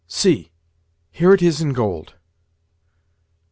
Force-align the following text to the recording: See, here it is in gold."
See, 0.07 0.49
here 1.11 1.31
it 1.31 1.43
is 1.43 1.61
in 1.61 1.73
gold." 1.73 2.15